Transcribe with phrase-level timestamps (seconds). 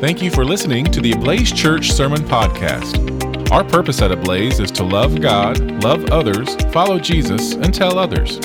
[0.00, 3.50] Thank you for listening to the Ablaze Church Sermon Podcast.
[3.50, 8.38] Our purpose at Ablaze is to love God, love others, follow Jesus, and tell others.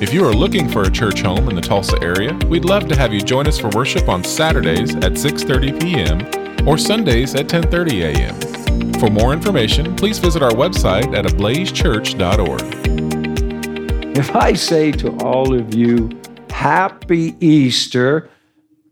[0.00, 2.96] If you are looking for a church home in the Tulsa area, we'd love to
[2.96, 6.68] have you join us for worship on Saturdays at 6:30 p.m.
[6.68, 8.36] or Sundays at 10:30 a.m.
[9.00, 14.16] For more information, please visit our website at ablazechurch.org.
[14.16, 16.08] If I say to all of you,
[16.50, 18.30] Happy Easter,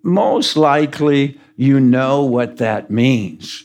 [0.03, 3.65] most likely you know what that means.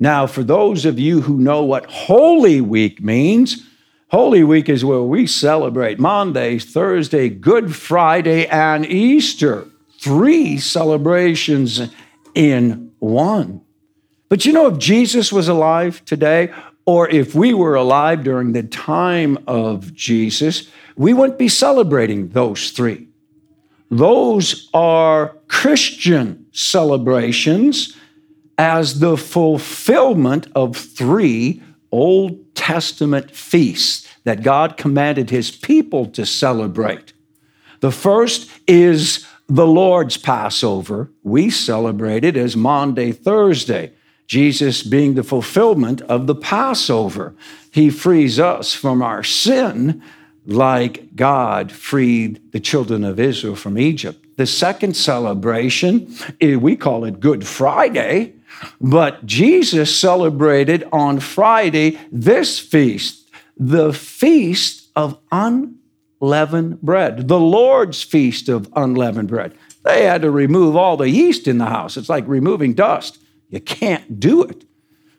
[0.00, 3.68] Now, for those of you who know what Holy Week means,
[4.08, 9.66] Holy Week is where we celebrate Maundy, Thursday, Good Friday, and Easter.
[10.00, 11.82] Three celebrations
[12.34, 13.60] in one.
[14.30, 16.50] But you know, if Jesus was alive today,
[16.86, 22.70] or if we were alive during the time of Jesus, we wouldn't be celebrating those
[22.70, 23.08] three.
[23.90, 27.94] Those are Christian celebrations
[28.56, 37.12] as the fulfillment of three Old Testament feasts that God commanded his people to celebrate.
[37.80, 41.10] The first is the Lord's Passover.
[41.22, 43.92] We celebrate it as Maundy Thursday.
[44.26, 47.34] Jesus being the fulfillment of the Passover.
[47.70, 50.02] He frees us from our sin
[50.46, 54.21] like God freed the children of Israel from Egypt.
[54.36, 58.34] The second celebration, eh, we call it Good Friday,
[58.80, 68.48] but Jesus celebrated on Friday this feast, the feast of unleavened bread, the Lord's feast
[68.48, 69.54] of unleavened bread.
[69.84, 71.96] They had to remove all the yeast in the house.
[71.96, 73.18] It's like removing dust.
[73.50, 74.64] You can't do it.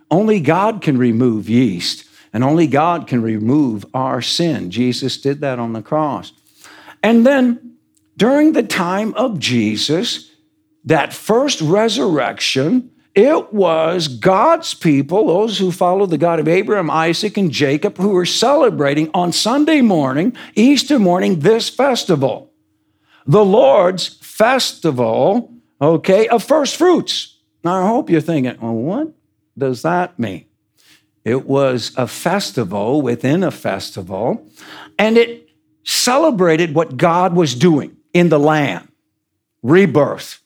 [0.09, 2.05] Only God can remove yeast.
[2.33, 4.71] And only God can remove our sin.
[4.71, 6.33] Jesus did that on the cross.
[7.03, 7.62] And then
[8.17, 10.31] during the time of Jesus,
[10.85, 17.37] that first resurrection, it was God's people, those who followed the God of Abraham, Isaac,
[17.37, 22.51] and Jacob, who were celebrating on Sunday morning, Easter morning, this festival.
[23.25, 27.37] The Lord's festival, okay, of first fruits.
[27.63, 29.13] Now, I hope you're thinking, well, what
[29.57, 30.45] does that mean?
[31.23, 34.45] It was a festival within a festival,
[34.99, 35.49] and it
[35.83, 38.87] celebrated what God was doing in the land.
[39.61, 40.41] Rebirth,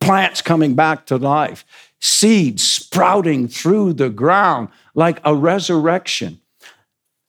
[0.00, 1.64] plants coming back to life,
[2.00, 6.40] seeds sprouting through the ground like a resurrection.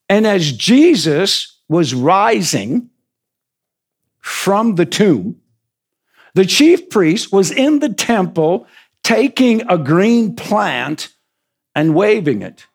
[0.09, 2.89] And as Jesus was rising
[4.19, 5.41] from the tomb,
[6.33, 8.67] the chief priest was in the temple
[9.03, 11.09] taking a green plant
[11.73, 12.67] and waving it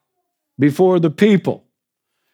[0.59, 1.65] before the people,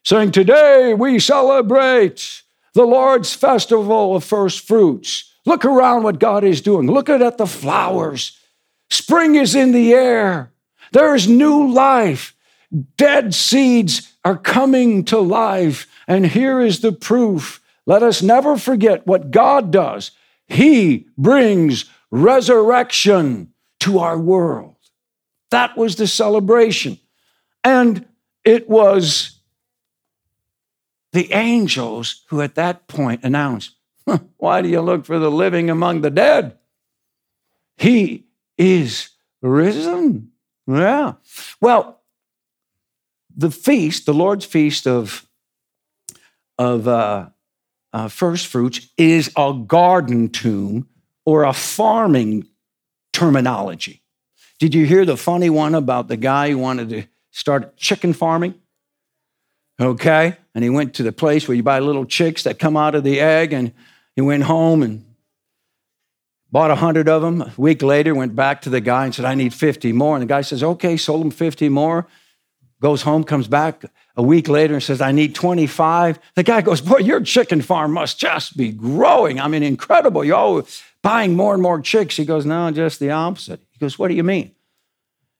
[0.04, 2.42] saying, Today we celebrate
[2.78, 5.34] the Lord's festival of first fruits.
[5.44, 6.86] Look around what God is doing.
[6.86, 8.38] Look at the flowers.
[8.88, 10.52] Spring is in the air.
[10.92, 12.36] There is new life.
[12.96, 15.88] Dead seeds are coming to life.
[16.06, 17.60] And here is the proof.
[17.84, 20.12] Let us never forget what God does.
[20.46, 24.76] He brings resurrection to our world.
[25.50, 27.00] That was the celebration.
[27.64, 28.06] And
[28.44, 29.37] it was
[31.12, 33.74] the angels who at that point announced,
[34.36, 36.58] Why do you look for the living among the dead?
[37.76, 38.26] He
[38.56, 39.10] is
[39.40, 40.32] risen.
[40.66, 41.14] Yeah.
[41.60, 42.00] Well,
[43.36, 45.26] the feast, the Lord's feast of,
[46.58, 47.28] of uh,
[47.92, 50.88] uh, first fruits, is a garden tomb
[51.24, 52.46] or a farming
[53.12, 54.02] terminology.
[54.58, 58.54] Did you hear the funny one about the guy who wanted to start chicken farming?
[59.80, 60.36] Okay?
[60.54, 63.04] And he went to the place where you buy little chicks that come out of
[63.04, 63.72] the egg, and
[64.16, 65.04] he went home and
[66.50, 67.42] bought a hundred of them.
[67.42, 70.16] A week later, went back to the guy and said, I need 50 more.
[70.16, 72.06] And the guy says, Okay, sold him 50 more.
[72.80, 73.84] Goes home, comes back
[74.16, 76.18] a week later and says, I need 25.
[76.36, 79.40] The guy goes, Boy, your chicken farm must just be growing.
[79.40, 80.24] I mean, incredible.
[80.24, 82.16] You're always buying more and more chicks.
[82.16, 83.60] He goes, No, just the opposite.
[83.70, 84.52] He goes, What do you mean?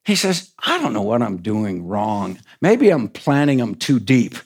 [0.09, 2.39] He says, I don't know what I'm doing wrong.
[2.63, 4.37] Maybe I'm planting them too deep.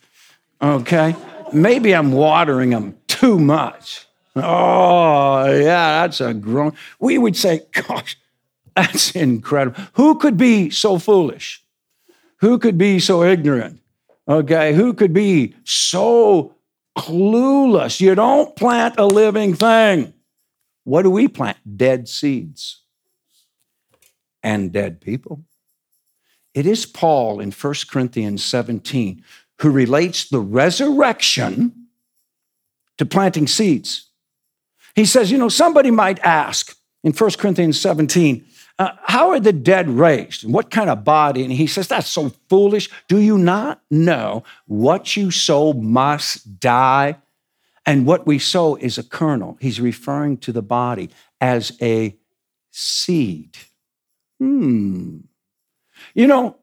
[0.61, 1.15] Okay?
[1.53, 4.09] Maybe I'm watering them too much.
[4.35, 6.73] Oh, yeah, that's a groan.
[6.99, 8.19] We would say, gosh,
[8.75, 9.81] that's incredible.
[9.93, 11.63] Who could be so foolish?
[12.39, 13.79] Who could be so ignorant?
[14.27, 16.57] Okay, who could be so
[16.99, 18.01] clueless?
[18.01, 20.13] You don't plant a living thing.
[20.83, 21.59] What do we plant?
[21.77, 22.81] Dead seeds
[24.43, 25.45] and dead people.
[26.55, 29.25] It is Paul in 1 Corinthians 17
[29.61, 31.87] who relates the resurrection
[32.99, 34.09] to planting seeds.
[34.95, 38.45] He says, you know, somebody might ask, in 1 Corinthians 17,
[38.79, 40.51] uh, how are the dead raised?
[40.51, 41.43] What kind of body?
[41.43, 42.91] And he says, That's so foolish.
[43.07, 47.19] Do you not know what you sow must die?
[47.85, 49.59] And what we sow is a kernel.
[49.61, 51.11] He's referring to the body
[51.41, 52.17] as a
[52.71, 53.57] seed.
[54.39, 55.19] Hmm.
[56.15, 56.57] You know,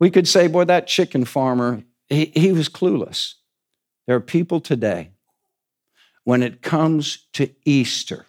[0.00, 3.34] we could say, boy, that chicken farmer, he, he was clueless.
[4.06, 5.10] There are people today,
[6.24, 8.26] when it comes to Easter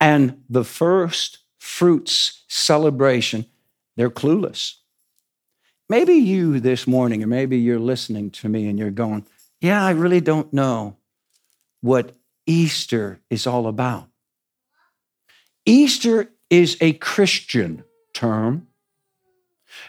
[0.00, 3.46] and the first fruits celebration,
[3.96, 4.74] they're clueless.
[5.88, 9.26] Maybe you this morning, or maybe you're listening to me and you're going,
[9.60, 10.96] Yeah, I really don't know
[11.80, 12.14] what
[12.46, 14.08] Easter is all about.
[15.66, 18.66] Easter is a Christian term.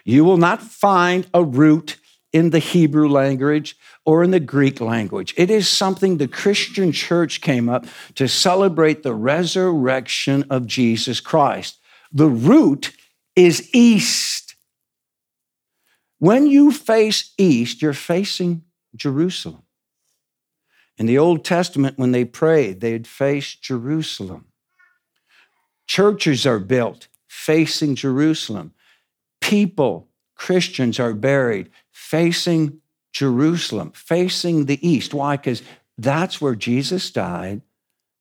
[0.03, 1.97] You will not find a root
[2.31, 5.33] in the Hebrew language or in the Greek language.
[5.37, 7.85] It is something the Christian church came up
[8.15, 11.79] to celebrate the resurrection of Jesus Christ.
[12.11, 12.91] The root
[13.35, 14.55] is east.
[16.19, 18.63] When you face east, you're facing
[18.95, 19.63] Jerusalem.
[20.97, 24.45] In the Old Testament, when they prayed, they'd face Jerusalem.
[25.87, 28.73] Churches are built facing Jerusalem.
[29.41, 32.81] People, Christians, are buried facing
[33.13, 35.13] Jerusalem, facing the east.
[35.13, 35.37] Why?
[35.37, 35.61] Because
[35.97, 37.61] that's where Jesus died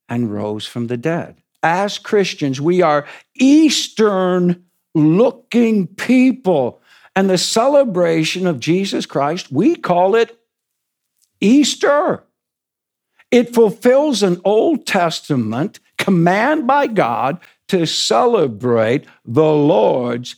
[0.08, 1.42] and rose from the dead.
[1.62, 4.64] As Christians, we are Eastern
[4.94, 6.80] looking people.
[7.16, 10.38] And the celebration of Jesus Christ, we call it
[11.40, 12.24] Easter.
[13.30, 20.36] It fulfills an Old Testament command by God to celebrate the Lord's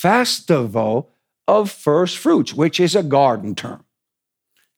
[0.00, 1.10] festival
[1.48, 3.84] of first fruits, which is a garden term.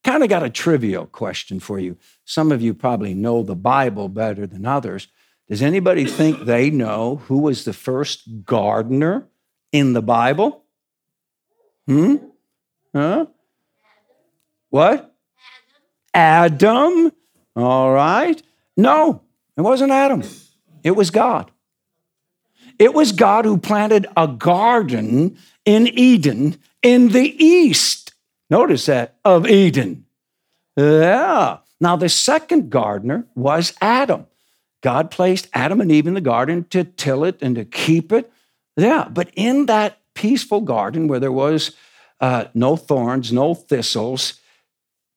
[0.03, 1.99] Kind of got a trivial question for you.
[2.25, 5.09] Some of you probably know the Bible better than others.
[5.47, 9.29] Does anybody think they know who was the first gardener
[9.73, 10.65] in the Bible?
[11.87, 12.17] Hmm?
[12.95, 13.27] Huh?
[14.71, 15.15] What?
[16.15, 17.13] Adam.
[17.55, 18.41] All right.
[18.75, 19.23] No,
[19.57, 20.23] it wasn't Adam.
[20.83, 21.51] It was God.
[22.81, 25.37] It was God who planted a garden
[25.67, 28.15] in Eden in the east.
[28.49, 30.07] Notice that, of Eden.
[30.77, 31.59] Yeah.
[31.79, 34.27] Now, the second gardener was Adam.
[34.83, 38.33] God placed Adam and Eve in the garden to till it and to keep it.
[38.79, 39.09] Yeah.
[39.11, 41.77] But in that peaceful garden where there was
[42.19, 44.41] uh, no thorns, no thistles,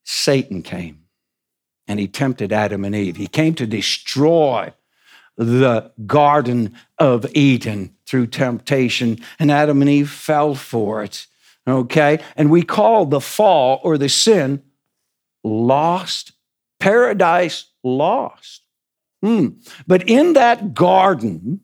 [0.04, 1.06] Satan came
[1.88, 3.16] and he tempted Adam and Eve.
[3.16, 4.74] He came to destroy
[5.38, 11.28] the Garden of Eden through temptation, and Adam and Eve fell for it.
[11.68, 12.20] Okay?
[12.36, 14.62] And we call the fall or the sin
[15.44, 16.34] lost,
[16.80, 18.62] paradise lost.
[19.22, 19.50] Hmm.
[19.88, 21.62] But in that garden,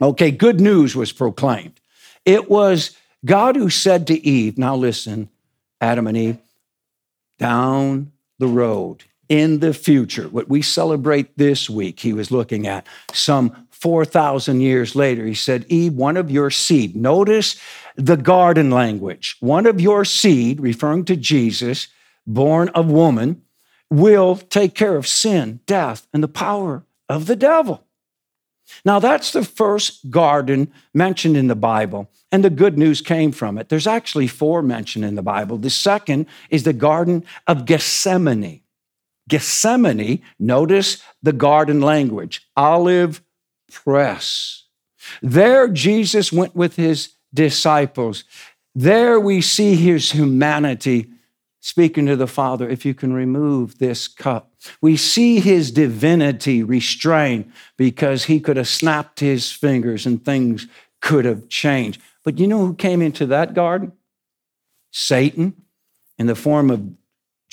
[0.00, 1.80] okay, good news was proclaimed.
[2.24, 5.28] It was God who said to Eve, now listen,
[5.80, 6.38] Adam and Eve,
[7.38, 12.86] down the road in the future, what we celebrate this week, he was looking at
[13.12, 15.26] some 4,000 years later.
[15.26, 17.60] He said, Eve, one of your seed, notice
[17.96, 21.88] the garden language, one of your seed, referring to Jesus,
[22.26, 23.42] born of woman,
[23.90, 27.84] will take care of sin, death, and the power of the devil.
[28.84, 33.58] Now, that's the first garden mentioned in the Bible, and the good news came from
[33.58, 33.68] it.
[33.68, 35.58] There's actually four mentioned in the Bible.
[35.58, 38.62] The second is the Garden of Gethsemane.
[39.28, 43.22] Gethsemane, notice the garden language, olive
[43.72, 44.64] press.
[45.22, 48.24] There, Jesus went with his disciples.
[48.74, 51.10] There we see his humanity
[51.64, 54.52] speaking to the Father, if you can remove this cup.
[54.82, 60.66] We see his divinity restrained because he could have snapped his fingers and things
[61.00, 62.02] could have changed.
[62.22, 63.92] But you know who came into that garden?
[64.90, 65.54] Satan
[66.18, 66.82] in the form of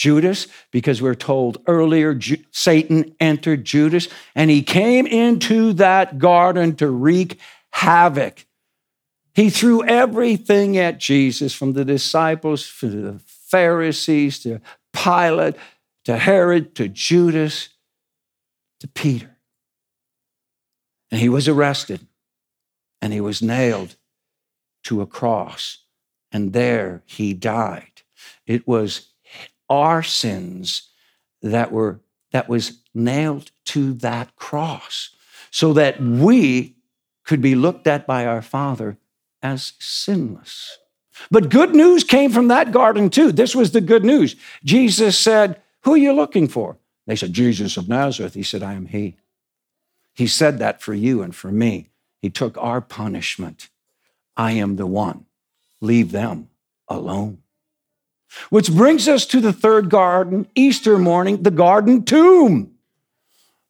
[0.02, 6.76] Judas, because we're told earlier Ju- Satan entered Judas and he came into that garden
[6.78, 7.40] to wreak
[7.72, 8.48] havoc.
[9.36, 14.60] He threw everything at Jesus from the disciples to the Pharisees to
[14.92, 15.56] Pilate
[16.06, 17.70] to Herod to Judas
[18.80, 19.38] to Peter.
[21.12, 22.08] And he was arrested
[23.04, 23.98] and he was nailed
[24.86, 25.84] to a cross.
[26.32, 28.02] And there he died.
[28.48, 29.11] It was
[29.72, 30.90] our sins
[31.42, 32.02] that were
[32.34, 35.12] that was nailed to that cross
[35.52, 36.76] so that we
[37.26, 38.98] could be looked at by our father
[39.44, 40.80] as sinless
[41.32, 44.36] but good news came from that garden too this was the good news
[44.66, 48.74] jesus said who are you looking for they said jesus of nazareth he said i
[48.74, 49.18] am he
[50.14, 51.90] He said that for you and for me.
[52.22, 53.70] He took our punishment.
[54.38, 55.26] I am the one.
[55.82, 56.50] Leave them
[56.90, 57.41] alone.
[58.50, 62.72] Which brings us to the third garden, Easter morning, the garden tomb.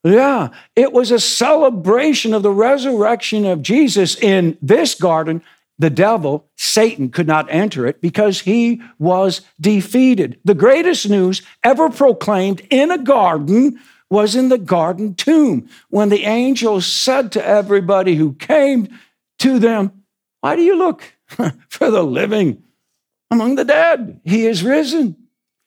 [0.03, 5.43] Yeah, it was a celebration of the resurrection of Jesus in this garden.
[5.77, 10.39] The devil, Satan, could not enter it because he was defeated.
[10.43, 16.25] The greatest news ever proclaimed in a garden was in the garden tomb when the
[16.25, 18.87] angel said to everybody who came
[19.39, 20.03] to them,
[20.41, 22.61] Why do you look for the living
[23.31, 24.19] among the dead?
[24.23, 25.15] He is risen.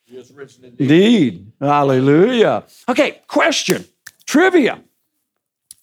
[0.04, 0.80] He is risen indeed.
[0.80, 1.52] indeed.
[1.60, 2.64] Hallelujah.
[2.88, 3.84] Okay, question,
[4.26, 4.80] trivia.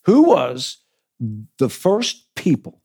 [0.06, 0.78] Who was
[1.58, 2.82] the first people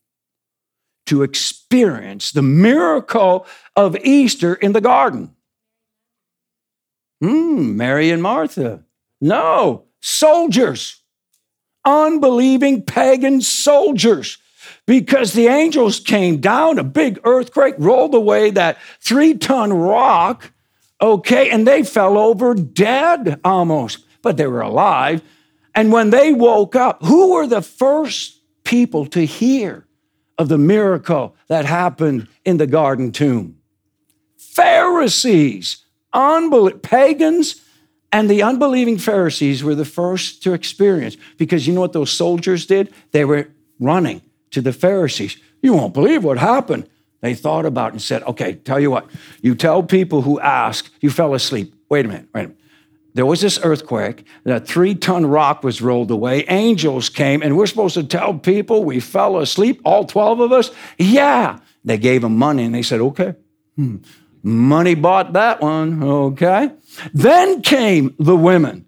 [1.07, 5.35] to experience the miracle of Easter in the garden?
[7.23, 8.83] Hmm, Mary and Martha.
[9.21, 11.03] No, soldiers,
[11.85, 14.38] unbelieving pagan soldiers.
[14.87, 20.52] Because the angels came down, a big earthquake rolled away that three ton rock,
[21.00, 25.23] okay, and they fell over dead almost, but they were alive.
[25.75, 29.87] And when they woke up, who were the first people to hear
[30.38, 33.59] of the miracle that happened in the garden tomb?
[34.38, 37.61] Pharisees, unbelievers, pagans
[38.12, 42.64] and the unbelieving Pharisees were the first to experience because you know what those soldiers
[42.64, 42.95] did?
[43.11, 43.49] They were
[43.81, 44.23] running
[44.57, 45.37] to the Pharisees.
[45.61, 46.89] You won't believe what happened.
[47.21, 49.07] They thought about it and said, okay, tell you what,
[49.43, 51.75] you tell people who ask, you fell asleep.
[51.91, 52.61] Wait a minute, wait a minute.
[53.13, 57.67] There was this earthquake, that three ton rock was rolled away, angels came, and we're
[57.67, 60.71] supposed to tell people we fell asleep, all 12 of us?
[60.97, 61.59] Yeah.
[61.85, 63.35] They gave them money and they said, okay.
[63.77, 63.97] Hmm.
[64.43, 66.71] Money bought that one, okay?
[67.13, 68.87] Then came the women,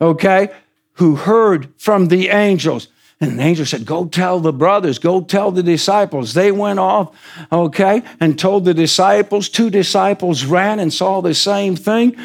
[0.00, 0.48] okay,
[0.94, 2.88] who heard from the angels.
[3.20, 6.34] And the angel said, Go tell the brothers, go tell the disciples.
[6.34, 7.14] They went off,
[7.52, 9.48] okay, and told the disciples.
[9.48, 12.16] Two disciples ran and saw the same thing.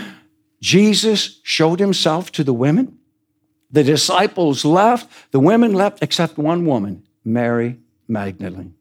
[0.61, 2.97] Jesus showed himself to the women.
[3.71, 5.31] The disciples left.
[5.31, 8.75] The women left, except one woman, Mary Magdalene.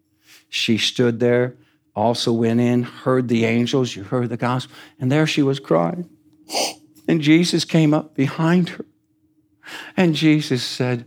[0.49, 1.57] She stood there
[1.95, 6.09] also went in, heard the angels, you heard the gospel, and there she was crying.
[7.07, 8.85] And Jesus came up behind her.
[9.97, 11.05] And Jesus said,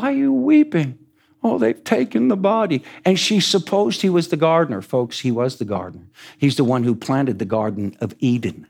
[0.00, 0.98] Why are you weeping?
[1.42, 2.82] Oh, they've taken the body.
[3.04, 4.80] And she supposed he was the gardener.
[4.80, 6.06] Folks, he was the gardener.
[6.38, 8.66] He's the one who planted the Garden of Eden.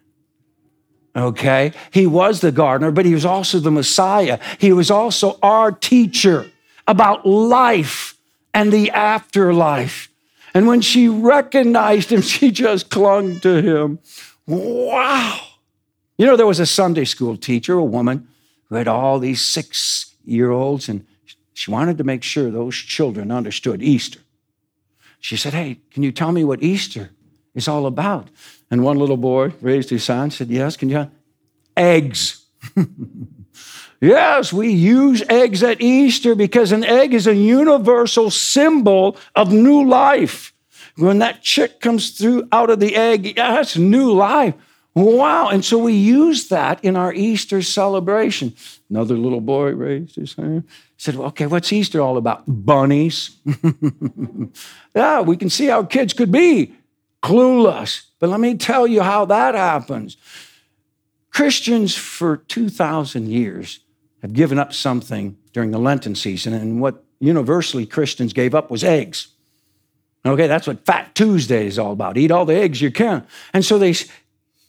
[1.14, 1.72] Okay?
[1.92, 4.40] He was the gardener, but he was also the Messiah.
[4.58, 6.50] He was also our teacher
[6.88, 8.16] about life
[8.52, 10.08] and the afterlife.
[10.52, 14.00] And when she recognized him, she just clung to him.
[14.48, 15.38] Wow.
[16.18, 18.26] You know, there was a Sunday school teacher, a woman,
[18.68, 21.06] who had all these six year olds, and
[21.60, 24.20] she wanted to make sure those children understood Easter.
[25.18, 27.10] She said, Hey, can you tell me what Easter
[27.54, 28.28] is all about?
[28.70, 31.10] And one little boy raised his hand and said, Yes, can you?
[31.76, 32.46] Eggs.
[34.02, 39.86] Yes, we use eggs at Easter because an egg is a universal symbol of new
[39.86, 40.54] life.
[40.96, 44.54] When that chick comes through out of the egg, that's new life.
[44.94, 45.48] Wow.
[45.48, 48.54] And so we use that in our Easter celebration.
[48.88, 50.64] Another little boy raised his hand,
[51.00, 52.42] said, well, Okay, what's Easter all about?
[52.46, 53.36] Bunnies.
[54.94, 56.74] yeah, we can see how kids could be
[57.22, 58.02] clueless.
[58.18, 60.16] But let me tell you how that happens.
[61.30, 63.80] Christians for 2,000 years
[64.20, 68.84] have given up something during the Lenten season, and what universally Christians gave up was
[68.84, 69.28] eggs.
[70.26, 72.18] Okay, that's what Fat Tuesday is all about.
[72.18, 73.26] Eat all the eggs you can.
[73.54, 73.94] And so they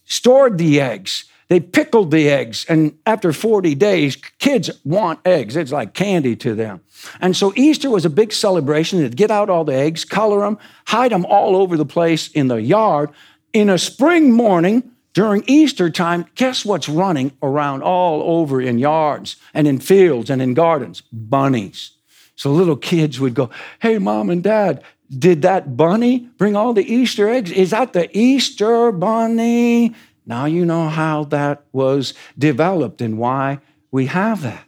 [0.06, 5.56] stored the eggs, they pickled the eggs, and after 40 days, kids want eggs.
[5.56, 6.80] It's like candy to them.
[7.20, 9.00] And so Easter was a big celebration.
[9.00, 12.48] They'd get out all the eggs, color them, hide them all over the place in
[12.48, 13.10] the yard.
[13.52, 19.36] In a spring morning, during Easter time, guess what's running around all over in yards
[19.52, 21.02] and in fields and in gardens?
[21.12, 21.90] Bunnies.
[22.34, 26.90] So little kids would go, Hey, mom and dad, did that bunny bring all the
[26.90, 27.50] Easter eggs?
[27.50, 29.94] Is that the Easter bunny?
[30.24, 33.58] Now you know how that was developed and why
[33.90, 34.64] we have that.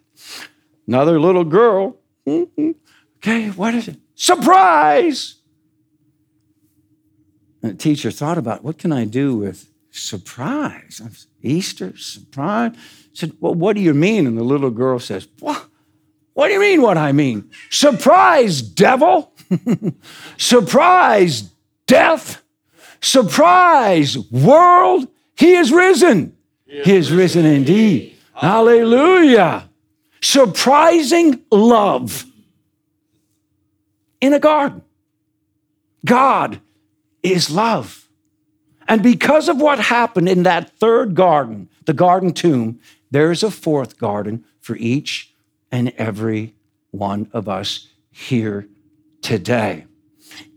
[0.86, 1.96] Another little girl,
[2.26, 2.72] mm-hmm,
[3.18, 3.98] okay, what is it?
[4.14, 5.36] Surprise!
[7.62, 11.00] And the teacher thought about what can I do with surprise.
[11.40, 12.72] Easter, surprise.
[13.12, 14.26] Said, Well, what do you mean?
[14.26, 15.66] And the little girl says, What?
[16.34, 17.50] What do you mean what I mean?
[17.70, 19.32] Surprise, devil.
[20.36, 21.50] surprise,
[21.86, 22.42] death.
[23.00, 25.08] Surprise, world.
[25.36, 26.36] He is risen.
[26.66, 28.16] He is, he is risen, risen indeed.
[28.34, 29.68] Hallelujah.
[30.20, 32.24] surprising love
[34.20, 34.82] in a garden.
[36.04, 36.60] God
[37.22, 38.08] is love.
[38.86, 43.50] And because of what happened in that third garden, the garden tomb, there is a
[43.50, 45.32] fourth garden for each
[45.70, 46.54] and every
[46.90, 48.68] one of us here
[49.22, 49.86] today.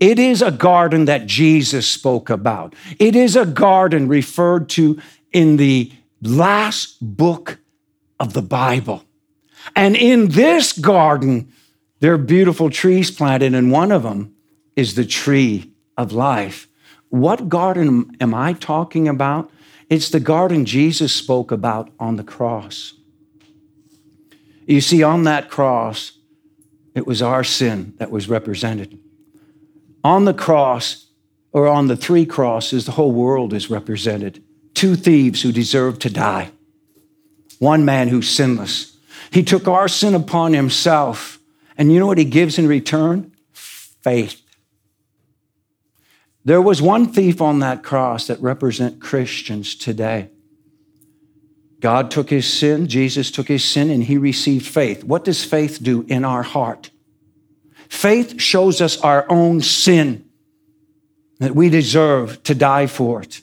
[0.00, 2.74] It is a garden that Jesus spoke about.
[2.98, 5.00] It is a garden referred to
[5.32, 5.92] in the
[6.22, 7.58] last book
[8.18, 9.04] of the Bible.
[9.76, 11.52] And in this garden,
[12.00, 14.34] there are beautiful trees planted, and one of them
[14.76, 16.68] is the tree of life.
[17.08, 19.50] What garden am I talking about?
[19.88, 22.94] It's the garden Jesus spoke about on the cross.
[24.66, 26.12] You see, on that cross,
[26.94, 28.98] it was our sin that was represented.
[30.04, 31.06] On the cross,
[31.52, 34.42] or on the three crosses, the whole world is represented.
[34.74, 36.50] Two thieves who deserve to die,
[37.58, 38.96] one man who's sinless.
[39.30, 41.38] He took our sin upon himself.
[41.76, 43.32] And you know what he gives in return?
[43.52, 44.40] Faith.
[46.44, 50.30] There was one thief on that cross that represent Christians today.
[51.80, 55.04] God took his sin, Jesus took his sin, and he received faith.
[55.04, 56.90] What does faith do in our heart?
[57.88, 60.24] Faith shows us our own sin,
[61.38, 63.40] that we deserve to die for it.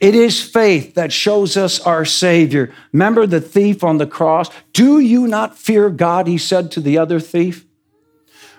[0.00, 2.72] It is faith that shows us our Savior.
[2.92, 4.50] Remember the thief on the cross?
[4.72, 6.26] Do you not fear God?
[6.26, 7.66] He said to the other thief.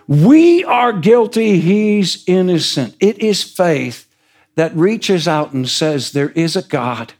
[0.08, 2.96] We are guilty, he's innocent.
[3.00, 4.08] It is faith
[4.56, 7.14] that reaches out and says, There is a God,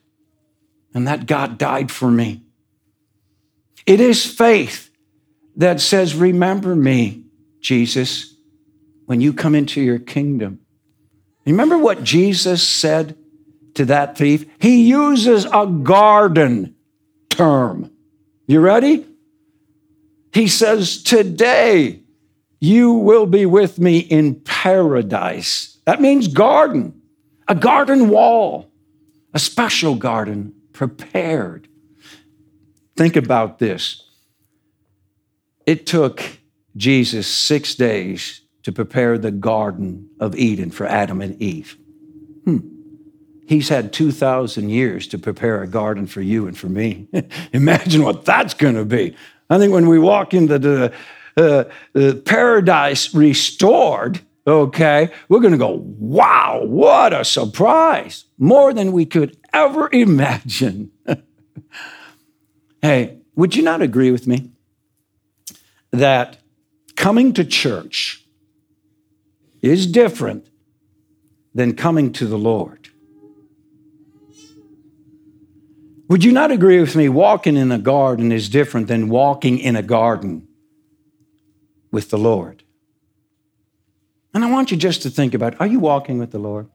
[0.94, 2.44] and that God died for me.
[3.86, 4.90] It is faith
[5.56, 7.23] that says, Remember me,
[7.64, 8.36] Jesus,
[9.06, 10.60] when you come into your kingdom.
[11.46, 13.18] Remember what Jesus said
[13.74, 14.46] to that thief?
[14.60, 16.76] He uses a garden
[17.30, 17.90] term.
[18.46, 19.06] You ready?
[20.34, 22.02] He says, Today,
[22.60, 25.78] you will be with me in paradise.
[25.86, 27.02] That means garden,
[27.48, 28.70] a garden wall,
[29.34, 31.68] a special garden prepared.
[32.96, 34.10] Think about this.
[35.66, 36.22] It took
[36.76, 41.78] Jesus six days to prepare the Garden of Eden for Adam and Eve.
[42.46, 42.60] Hmm.
[43.46, 47.08] He's had 2,000 years to prepare a garden for you and for me.
[47.54, 49.16] Imagine what that's going to be.
[49.50, 50.94] I think when we walk into the
[51.36, 58.26] uh, uh, paradise restored, okay, we're going to go, wow, what a surprise.
[58.38, 60.92] More than we could ever imagine.
[62.82, 64.52] hey, would you not agree with me
[65.92, 66.38] that
[67.04, 68.24] coming to church
[69.62, 70.48] is different
[71.54, 72.88] than coming to the Lord?
[76.08, 77.10] Would you not agree with me?
[77.10, 80.48] Walking in a garden is different than walking in a garden
[81.92, 82.64] with the Lord.
[84.34, 86.70] And I want you just to think about are you walking with the Lord?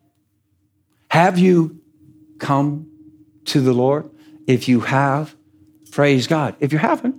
[1.11, 1.81] Have you
[2.39, 2.87] come
[3.47, 4.11] to the Lord?
[4.47, 5.35] If you have,
[5.91, 6.55] praise God.
[6.61, 7.17] If you haven't,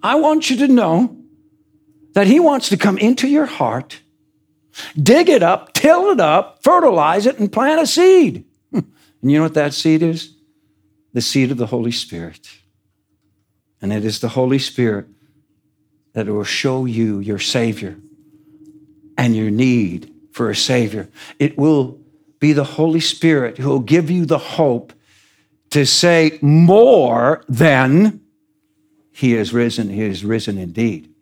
[0.00, 1.25] I want you to know
[2.16, 4.00] that He wants to come into your heart,
[5.00, 8.42] dig it up, till it up, fertilize it, and plant a seed.
[9.22, 10.34] And you know what that seed is?
[11.12, 12.48] The seed of the Holy Spirit.
[13.82, 15.06] And it is the Holy Spirit
[16.14, 17.98] that will show you your Savior
[19.18, 21.10] and your need for a Savior.
[21.38, 21.98] It will
[22.38, 24.94] be the Holy Spirit who will give you the hope
[25.70, 28.20] to say more than
[29.12, 31.12] He has risen, He has risen indeed.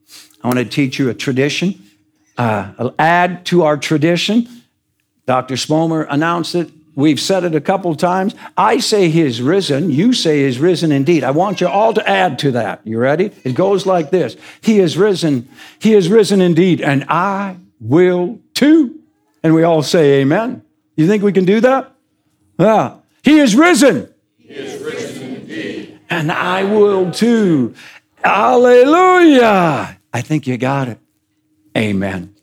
[0.42, 1.82] I want to teach you a tradition,
[2.36, 4.48] uh, add to our tradition.
[5.26, 5.56] Dr.
[5.56, 8.34] Smomer announced it We've said it a couple times.
[8.56, 9.90] I say he is risen.
[9.90, 11.24] You say he is risen indeed.
[11.24, 12.82] I want you all to add to that.
[12.84, 13.32] You ready?
[13.42, 15.48] It goes like this He is risen.
[15.80, 16.80] He is risen indeed.
[16.80, 19.00] And I will too.
[19.42, 20.62] And we all say amen.
[20.96, 21.92] You think we can do that?
[22.58, 22.96] Yeah.
[23.22, 24.12] He is risen.
[24.38, 26.00] He is risen indeed.
[26.08, 27.74] And I will too.
[28.24, 29.98] Hallelujah.
[30.12, 30.98] I think you got it.
[31.76, 32.33] Amen.